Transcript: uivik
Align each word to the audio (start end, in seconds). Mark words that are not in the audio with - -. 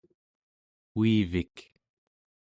uivik 0.97 1.55